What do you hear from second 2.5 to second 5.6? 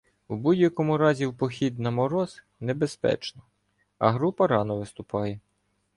небезпечно, а група рано виступає.